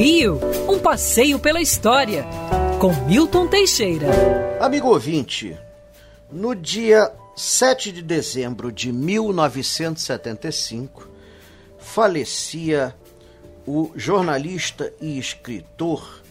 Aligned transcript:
Rio, 0.00 0.40
um 0.66 0.78
passeio 0.78 1.38
pela 1.38 1.60
história, 1.60 2.24
com 2.80 2.90
Milton 3.04 3.46
Teixeira. 3.48 4.06
Amigo 4.58 4.88
ouvinte, 4.88 5.54
no 6.32 6.54
dia 6.54 7.12
7 7.36 7.92
de 7.92 8.00
dezembro 8.00 8.72
de 8.72 8.90
1975, 8.90 11.06
falecia 11.78 12.96
o 13.66 13.92
jornalista 13.94 14.90
e 15.02 15.18
escritor 15.18 16.22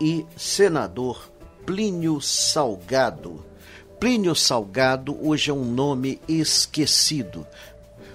e 0.00 0.24
senador 0.36 1.28
Plínio 1.66 2.20
Salgado. 2.20 3.44
Plínio 3.98 4.36
Salgado 4.36 5.18
hoje 5.20 5.50
é 5.50 5.52
um 5.52 5.64
nome 5.64 6.20
esquecido. 6.28 7.44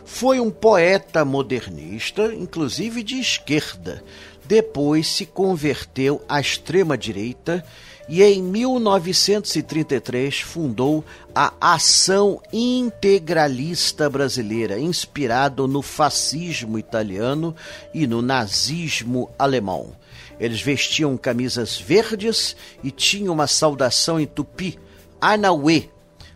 Foi 0.05 0.39
um 0.39 0.49
poeta 0.49 1.25
modernista, 1.25 2.33
inclusive 2.33 3.03
de 3.03 3.19
esquerda. 3.19 4.01
Depois 4.45 5.07
se 5.07 5.25
converteu 5.25 6.21
à 6.27 6.39
extrema-direita 6.39 7.63
e 8.09 8.21
em 8.21 8.43
1933 8.43 10.41
fundou 10.41 11.05
a 11.33 11.53
Ação 11.61 12.41
Integralista 12.51 14.09
Brasileira, 14.09 14.77
inspirado 14.77 15.67
no 15.67 15.81
fascismo 15.81 16.77
italiano 16.77 17.55
e 17.93 18.05
no 18.05 18.21
nazismo 18.21 19.29
alemão. 19.39 19.95
Eles 20.39 20.61
vestiam 20.61 21.15
camisas 21.15 21.79
verdes 21.79 22.55
e 22.83 22.91
tinham 22.91 23.33
uma 23.33 23.47
saudação 23.47 24.19
em 24.19 24.25
tupi, 24.25 24.77
Anauê, 25.21 25.87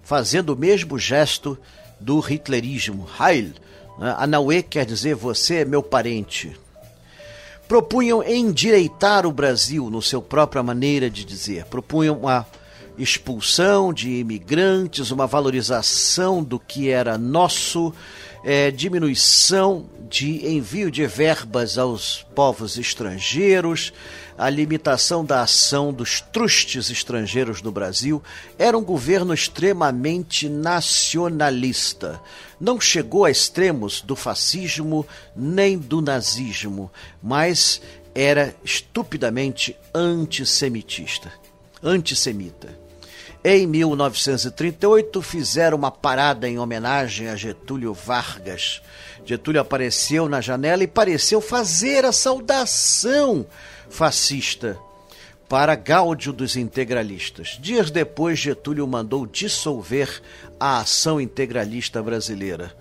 fazendo 0.02 0.54
o 0.54 0.58
mesmo 0.58 0.98
gesto 0.98 1.58
do 2.00 2.20
hitlerismo, 2.20 3.06
Heil. 3.20 3.52
Né? 4.00 4.16
Anauê 4.18 4.62
quer 4.62 4.86
dizer 4.86 5.16
você 5.16 5.56
é 5.56 5.66
meu 5.66 5.84
parente 5.84 6.56
propunham 7.68 8.24
endireitar 8.24 9.26
o 9.26 9.32
Brasil 9.32 9.90
no 9.90 10.02
seu 10.02 10.22
própria 10.22 10.62
maneira 10.62 11.10
de 11.10 11.26
dizer, 11.26 11.66
propunham 11.66 12.18
uma 12.18 12.46
expulsão 12.98 13.94
de 13.94 14.20
imigrantes, 14.20 15.12
uma 15.12 15.28
valorização 15.28 16.44
do 16.44 16.60
que 16.60 16.90
era 16.90 17.18
nosso, 17.18 17.94
é, 18.44 18.72
diminuição 18.72 19.86
de 20.10 20.48
envio 20.48 20.92
de 20.92 21.06
verbas 21.08 21.78
aos 21.78 22.26
povos 22.36 22.78
estrangeiros, 22.78 23.92
a 24.38 24.50
limitação 24.50 25.26
da 25.26 25.42
ação 25.42 25.92
dos 25.92 26.22
trustes 26.22 26.90
estrangeiros 26.90 27.62
no 27.62 27.72
Brasil. 27.72 28.22
Era 28.58 28.78
um 28.78 28.84
governo 28.84 29.34
extremamente 29.34 30.48
nacionalista. 30.48 32.22
Não 32.60 32.80
chegou 32.80 33.26
a 33.26 33.32
extremos 33.32 34.02
do 34.02 34.16
fascismo 34.16 35.06
nem 35.36 35.78
do 35.78 36.02
nazismo, 36.02 36.92
mas 37.22 37.82
era 38.14 38.56
estupidamente 38.64 39.76
antissemitista, 39.94 41.32
antissemita. 41.84 42.85
Em 43.48 43.68
1938, 43.68 45.22
fizeram 45.22 45.78
uma 45.78 45.92
parada 45.92 46.50
em 46.50 46.58
homenagem 46.58 47.28
a 47.28 47.36
Getúlio 47.36 47.94
Vargas. 47.94 48.82
Getúlio 49.24 49.62
apareceu 49.62 50.28
na 50.28 50.42
janela 50.42 50.84
e 50.84 50.88
pareceu 50.88 51.40
fazer 51.40 52.06
a 52.06 52.12
saudação 52.12 53.46
fascista 53.88 54.80
para 55.48 55.76
gáudio 55.76 56.34
dos 56.34 56.58
integralistas. 56.58 57.60
Dias 57.62 57.92
depois, 57.92 58.40
Getúlio 58.40 58.88
mandou 58.88 59.28
dissolver 59.28 60.24
a 60.60 60.80
ação 60.80 61.22
integralista 61.22 62.02
brasileira. 62.02 62.76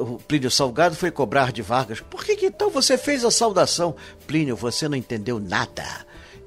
O 0.00 0.16
Plínio 0.20 0.50
Salgado 0.50 0.96
foi 0.96 1.10
cobrar 1.10 1.52
de 1.52 1.60
Vargas: 1.60 2.00
por 2.00 2.24
que, 2.24 2.34
que 2.34 2.46
então 2.46 2.70
você 2.70 2.96
fez 2.96 3.26
a 3.26 3.30
saudação? 3.30 3.94
Plínio, 4.26 4.56
você 4.56 4.88
não 4.88 4.96
entendeu 4.96 5.38
nada. 5.38 5.84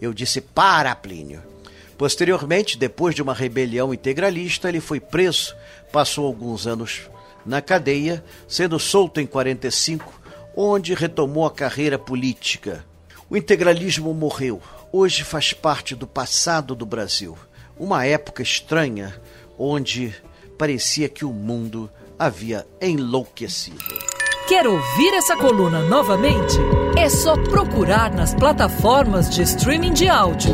Eu 0.02 0.16
disse: 0.16 0.42
para, 0.42 0.96
Plínio. 0.96 1.53
Posteriormente, 2.04 2.78
depois 2.78 3.16
de 3.16 3.22
uma 3.22 3.34
rebelião 3.34 3.94
integralista, 3.94 4.68
ele 4.68 4.82
foi 4.82 5.00
preso, 5.00 5.56
passou 5.90 6.26
alguns 6.26 6.68
anos 6.68 7.10
na 7.46 7.62
cadeia, 7.62 8.22
sendo 8.46 8.78
solto 8.78 9.22
em 9.22 9.26
45, 9.26 10.12
onde 10.54 10.94
retomou 10.94 11.46
a 11.46 11.52
carreira 11.52 11.98
política. 11.98 12.84
O 13.30 13.38
integralismo 13.38 14.14
morreu. 14.14 14.62
Hoje 14.92 15.24
faz 15.24 15.54
parte 15.54 15.96
do 15.96 16.06
passado 16.06 16.76
do 16.76 16.86
Brasil. 16.86 17.38
Uma 17.80 18.06
época 18.06 18.44
estranha 18.44 19.16
onde 19.58 20.14
parecia 20.58 21.08
que 21.08 21.24
o 21.24 21.32
mundo 21.32 21.90
havia 22.20 22.68
enlouquecido. 22.82 23.78
Quer 24.46 24.68
ouvir 24.68 25.14
essa 25.14 25.38
coluna 25.38 25.80
novamente? 25.84 26.58
É 26.98 27.08
só 27.08 27.38
procurar 27.44 28.14
nas 28.14 28.36
plataformas 28.36 29.30
de 29.30 29.42
streaming 29.44 29.94
de 29.94 30.10
áudio. 30.10 30.54